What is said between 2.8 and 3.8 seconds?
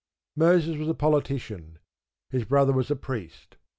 a priest.